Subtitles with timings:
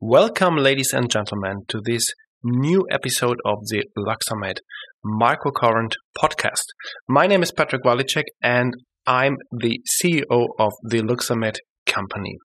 [0.00, 2.12] Welcome, ladies and gentlemen, to this
[2.44, 4.58] new episode of the Luxxamed
[5.04, 6.62] Microcurrent podcast.
[7.08, 8.74] My name is Patrick Walicek and
[9.08, 12.36] I'm the CEO of the Luxxamed company.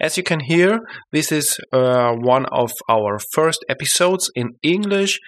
[0.00, 0.80] As you can hear,
[1.12, 5.20] this is uh, one of our first episodes in English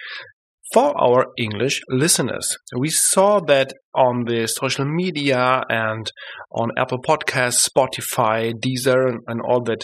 [0.73, 2.57] for our English listeners.
[2.75, 6.09] We saw that on the social media and
[6.51, 9.83] on Apple Podcasts, Spotify, Deezer, and all that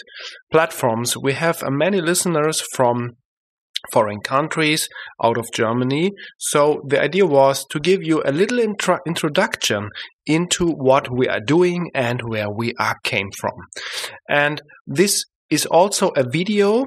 [0.50, 3.10] platforms, we have many listeners from
[3.92, 4.88] foreign countries
[5.22, 6.10] out of Germany.
[6.38, 9.88] So the idea was to give you a little intro- introduction
[10.26, 13.52] into what we are doing and where we are came from.
[14.28, 16.86] And this is also a video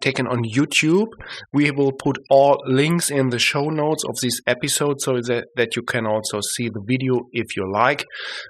[0.00, 1.08] taken on YouTube.
[1.52, 5.76] We will put all links in the show notes of this episode so that, that
[5.76, 8.04] you can also see the video if you like,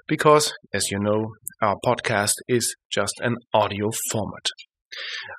[0.07, 1.31] because as you know,
[1.61, 4.47] our podcast is just an audio format.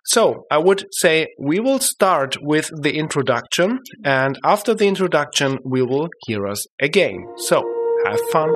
[0.06, 5.82] So I would say we will start with the introduction, and after the introduction, we
[5.82, 7.24] will hear us again.
[7.36, 7.62] So
[8.06, 8.54] have fun.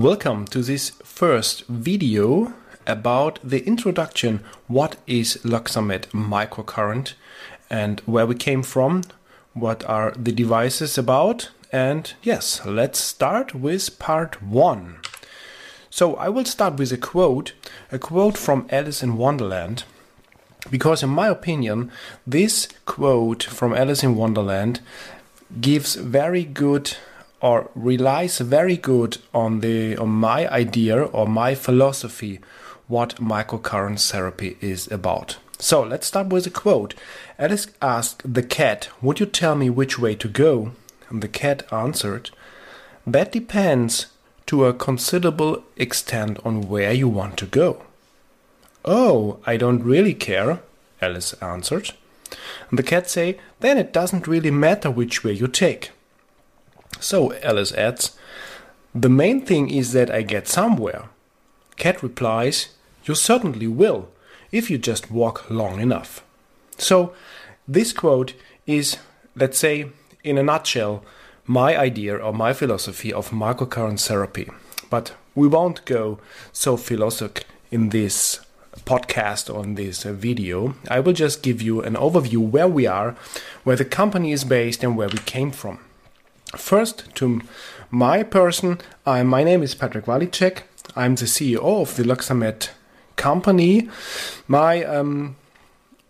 [0.00, 2.54] Welcome to this first video
[2.86, 7.12] about the introduction what is Luxxamed microcurrent
[7.68, 9.02] and where we came from,
[9.52, 15.00] what are the devices about, and yes, let's start with part 1.
[15.90, 17.52] So I will start with a quote,
[17.92, 19.84] a quote from Alice in Wonderland,
[20.70, 21.92] because in my opinion,
[22.26, 24.80] this quote from Alice in Wonderland
[25.60, 26.96] gives very good
[27.40, 32.40] or relies very good on the on my idea or my philosophy
[32.86, 35.38] what microcurrent therapy is about.
[35.60, 36.94] So let's start with a quote.
[37.38, 40.72] Alice asked the cat, Would you tell me which way to go?
[41.08, 42.30] And the cat answered,
[43.06, 44.06] That depends
[44.46, 47.82] to a considerable extent on where you want to go.
[48.84, 50.60] Oh, I don't really care,
[51.00, 51.92] Alice answered.
[52.70, 55.90] And the cat say, Then it doesn't really matter which way you take.
[56.98, 58.16] So Alice adds,
[58.94, 61.04] The main thing is that I get somewhere.
[61.76, 62.68] Cat replies,
[63.04, 64.08] You certainly will,
[64.50, 66.24] if you just walk long enough.
[66.78, 67.12] So
[67.68, 68.34] this quote
[68.66, 68.96] is,
[69.36, 69.90] let's say,
[70.24, 71.04] in a nutshell,
[71.46, 74.48] my idea or my philosophy of microcurrent therapy.
[74.88, 76.18] But we won't go
[76.52, 78.40] so philosophic in this
[78.84, 80.74] podcast or in this uh, video.
[80.88, 83.16] I will just give you an overview where we are,
[83.64, 85.78] where the company is based, and where we came from.
[86.56, 87.42] First, to
[87.90, 90.62] my person, I, my name is Patrick Walicek.
[90.96, 92.70] I'm the CEO of the Luxxamed
[93.14, 93.88] company.
[94.48, 95.36] My um,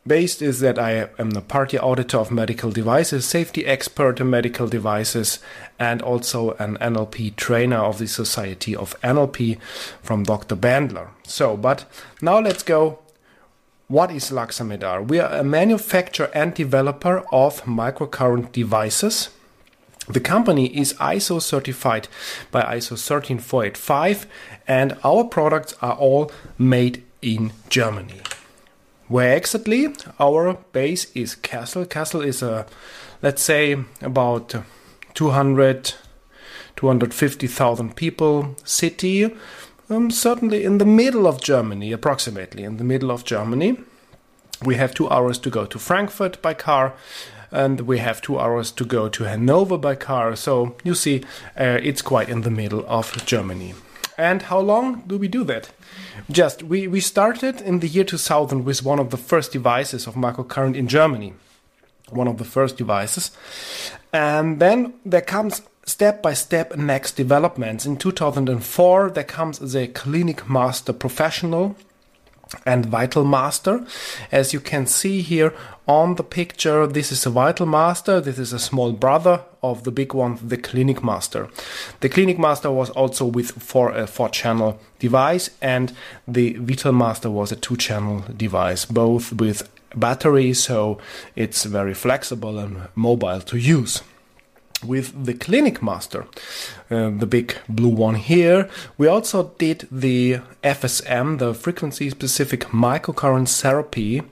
[0.06, 4.66] base is that I am the party auditor of medical devices, safety expert in medical
[4.66, 5.40] devices,
[5.78, 9.58] and also an NLP trainer of the Society of NLP
[10.02, 10.56] from Dr.
[10.56, 11.08] Bandler.
[11.24, 11.84] So, but
[12.22, 13.00] now let's go.
[13.88, 15.06] What is Luxamedar?
[15.06, 19.28] We are a manufacturer and developer of microcurrent devices
[20.12, 22.08] the company is ISO certified
[22.50, 24.26] by ISO 13485
[24.66, 28.20] and our products are all made in Germany.
[29.08, 29.88] Where exactly?
[30.18, 31.86] Our base is Kassel.
[31.86, 32.66] Kassel is a,
[33.22, 34.54] let's say, about
[35.14, 35.94] 200,
[36.76, 39.34] 250,000 people city,
[39.88, 43.78] um, certainly in the middle of Germany, approximately in the middle of Germany.
[44.64, 46.94] We have two hours to go to Frankfurt by car
[47.50, 50.36] and we have two hours to go to Hanover by car.
[50.36, 51.24] So you see,
[51.58, 53.74] uh, it's quite in the middle of Germany.
[54.16, 55.70] And how long do we do that?
[56.30, 60.14] Just we, we started in the year 2000 with one of the first devices of
[60.14, 61.32] microcurrent in Germany,
[62.10, 63.30] one of the first devices,
[64.12, 67.86] and then there comes step by step next developments.
[67.86, 71.76] In 2004, there comes the Clinic Master Professional
[72.64, 73.84] and Vital Master.
[74.32, 75.54] As you can see here
[75.86, 79.90] on the picture, this is a Vital Master, this is a small brother of the
[79.90, 81.48] big one, the Clinic Master.
[82.00, 85.92] The Clinic Master was also with a four uh, channel device, and
[86.26, 90.98] the Vital Master was a two channel device, both with battery, so
[91.34, 94.02] it's very flexible and mobile to use
[94.84, 96.26] with the Clinic Master,
[96.90, 98.68] uh, the big blue one here.
[98.98, 104.22] We also did the FSM, the frequency specific microcurrent therapy,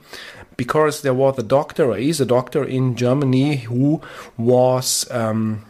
[0.56, 4.00] because there was a doctor, or is a doctor in Germany who
[4.36, 5.64] was um,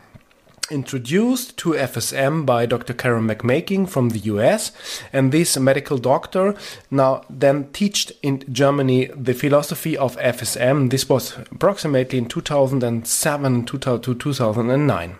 [0.70, 2.94] introduced to FSM by Dr.
[2.94, 4.72] Karen McMakin from the US,
[5.12, 6.54] and this medical doctor
[6.90, 10.90] now then taught in Germany the philosophy of FSM.
[10.90, 15.16] This was approximately in 2007 to 2009.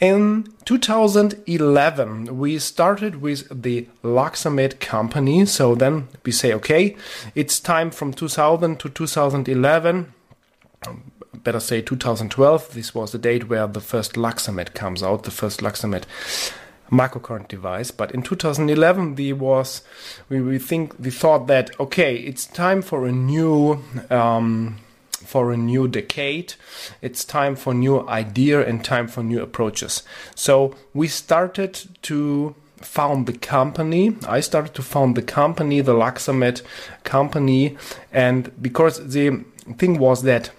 [0.00, 5.46] In 2011, we started with the Luxxamed company.
[5.46, 6.96] So then we say, okay,
[7.34, 10.12] it's time from 2000 to 2011
[11.44, 12.72] better say 2012.
[12.74, 16.04] This was the date where the first Luxxamed comes out, the first Luxxamed
[16.90, 17.90] microcurrent device.
[17.90, 19.82] But in 2011, we was
[20.28, 24.78] we, we think we thought that okay, it's time for a new um,
[25.10, 26.54] for a new decade.
[27.00, 30.02] It's time for new idea and time for new approaches.
[30.34, 34.16] So we started to found the company.
[34.28, 36.62] I started to found the company, the Luxxamed
[37.02, 37.76] company,
[38.12, 39.44] and because the
[39.78, 40.50] thing was that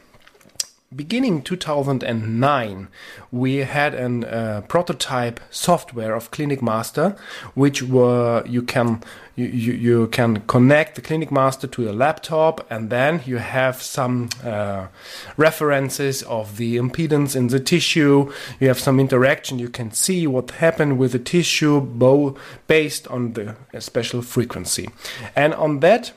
[0.95, 2.87] beginning 2009
[3.31, 7.15] we had a uh, prototype software of clinic master
[7.53, 9.01] which were you can
[9.35, 13.81] you, you, you, can connect the clinic master to your laptop and then you have
[13.81, 14.87] some uh,
[15.35, 18.31] references of the impedance in the tissue.
[18.61, 19.59] You have some interaction.
[19.59, 22.37] You can see what happened with the tissue bow
[22.67, 24.89] based on the special frequency.
[25.35, 26.13] And on that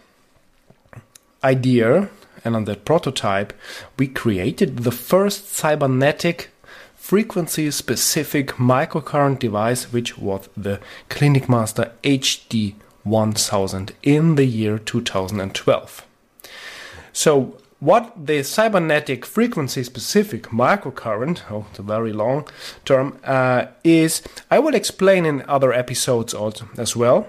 [1.42, 2.08] idea
[2.44, 3.52] and on that prototype,
[3.98, 6.50] we created the first cybernetic
[6.94, 12.74] frequency specific microcurrent device, which was the ClinicMaster HD
[13.04, 16.06] 1000 in the year 2012.
[17.12, 22.48] So, what the cybernetic frequency specific microcurrent, oh, a very long
[22.84, 27.28] term, uh, is, I will explain in other episodes also as well.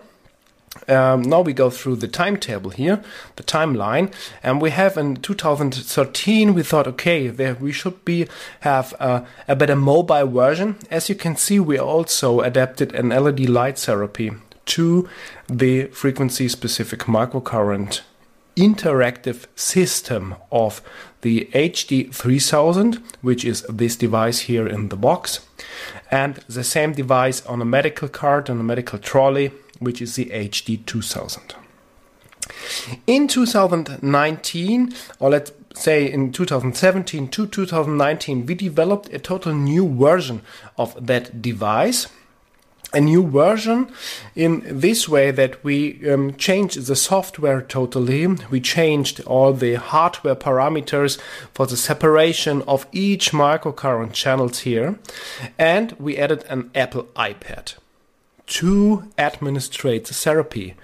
[0.90, 3.04] Um, now we go through the timetable here,
[3.36, 8.28] the timeline, and we have in 2013 we thought, okay, there we should be
[8.62, 10.78] have a, a better mobile version.
[10.90, 14.32] As you can see, we also adapted an LED light therapy
[14.66, 15.08] to
[15.48, 18.02] the frequency-specific microcurrent
[18.56, 20.82] interactive system of
[21.22, 25.46] the HD 3000, which is this device here in the box,
[26.12, 30.26] and the same device on a medical cart on a medical trolley which is the
[30.26, 31.56] HD 2000.
[33.08, 40.42] In 2019, or let's say in 2017 to 2019, we developed a total new version
[40.78, 42.08] of that device
[42.92, 43.92] a new version
[44.36, 48.26] in this way that we um, changed the software totally.
[48.50, 51.20] We changed all the hardware parameters
[51.54, 54.98] for the separation of each microcurrent channels here.
[55.58, 57.76] And we added an Apple iPad
[58.50, 60.76] to administrate the therapy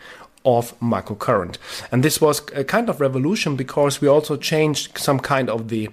[0.46, 1.58] of microcurrent.
[1.92, 5.90] And this was a kind of revolution because we also changed some kind of the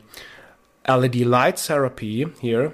[0.86, 2.72] LED light therapy here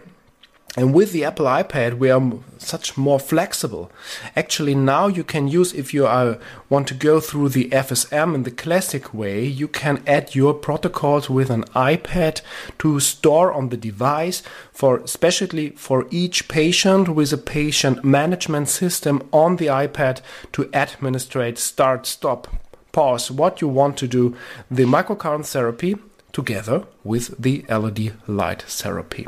[0.77, 3.91] and with the Apple iPad, we are such more flexible.
[4.37, 6.39] Actually, now you can use, if you are,
[6.69, 11.31] want to go through the FSM in the classic way, you can add your protocols
[11.31, 12.43] with an iPad
[12.79, 19.27] to store on the device for, especially for each patient with a patient management system
[19.33, 20.21] on the iPad
[20.53, 22.47] to administrate, start, stop,
[22.93, 24.37] pause, what you want to do,
[24.71, 25.97] the microcurrent therapy
[26.33, 29.27] together with the LED light therapy.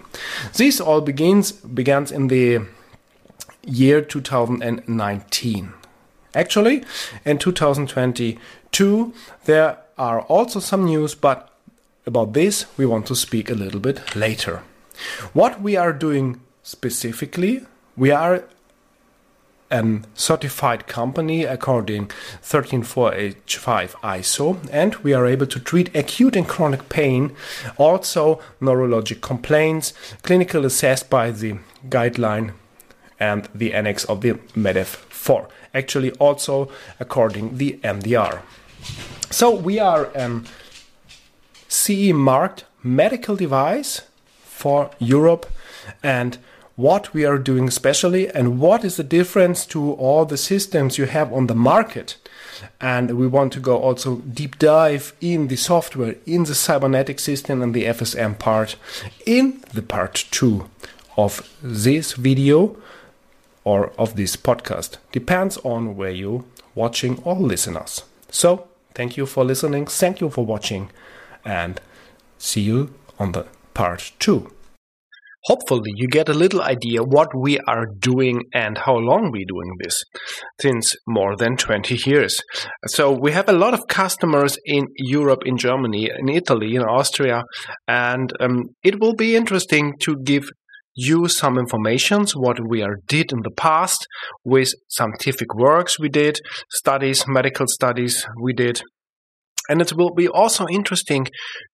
[0.55, 2.61] This all begins begins in the
[3.65, 5.73] year 2019.
[6.35, 6.85] Actually,
[7.25, 9.13] in 2022
[9.45, 11.51] there are also some news, but
[12.07, 14.63] about this we want to speak a little bit later.
[15.33, 17.63] What we are doing specifically,
[17.97, 18.45] we are
[19.71, 22.11] a certified company according
[22.43, 27.35] 13485 ISO, and we are able to treat acute and chronic pain,
[27.77, 31.59] also neurologic complaints, clinical assessed by the
[31.89, 32.53] guideline
[33.19, 35.49] and the annex of the MEDDEV 4.
[35.75, 38.41] Actually, also according the MDR.
[39.31, 40.43] So we are a
[41.69, 44.03] CE marked medical device
[44.43, 45.47] for Europe
[46.03, 46.39] and
[46.81, 51.07] what we are doing specially and what is the difference to all the systems you
[51.07, 52.17] have on the market.
[52.81, 57.63] And we want to go also deep dive in the software, in the cybernetic system
[57.63, 58.77] and the FSM part
[59.27, 60.69] in the part two
[61.17, 62.77] of this video
[63.65, 64.97] or of this podcast.
[65.13, 66.45] Depends on where you
[66.75, 68.05] watching or listen us.
[68.31, 69.87] So thank you for listening.
[69.87, 70.91] Thank you for watching
[71.45, 71.81] and
[72.39, 74.51] see you on the part two
[75.45, 79.73] hopefully you get a little idea what we are doing and how long we're doing
[79.83, 80.03] this
[80.61, 82.41] since more than 20 years
[82.87, 87.43] so we have a lot of customers in europe in germany in italy in austria
[87.89, 90.45] and um, it will be interesting to give
[90.95, 94.07] you some informations what we are did in the past
[94.45, 98.83] with scientific works we did, studies, medical studies we did.
[99.69, 101.27] And it will be also interesting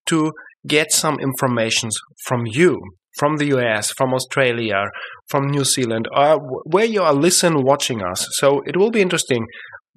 [0.05, 0.31] to
[0.67, 1.89] get some information
[2.25, 2.79] from you,
[3.17, 4.85] from the US, from Australia,
[5.27, 8.27] from New Zealand, or where you are listening, watching us.
[8.39, 9.45] So it will be interesting.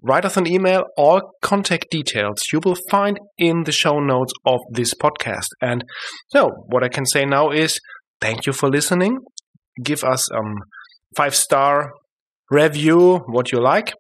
[0.03, 0.85] Write us an email.
[0.97, 5.49] All contact details you will find in the show notes of this podcast.
[5.61, 5.85] And
[6.29, 7.79] so what I can say now is
[8.21, 9.19] thank you for listening.
[9.83, 10.55] Give us um
[11.17, 11.93] five star
[12.51, 13.93] review what you like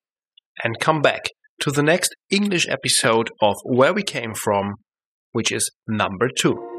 [0.65, 1.23] and come back
[1.61, 4.75] to the next English episode of Where We Came From,
[5.33, 6.70] which is number two.